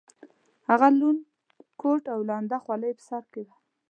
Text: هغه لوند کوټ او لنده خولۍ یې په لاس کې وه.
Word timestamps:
هغه 0.69 0.87
لوند 0.99 1.21
کوټ 1.81 2.03
او 2.13 2.19
لنده 2.29 2.57
خولۍ 2.63 2.87
یې 2.91 2.95
په 2.99 3.03
لاس 3.09 3.25
کې 3.33 3.41
وه. 3.45 3.55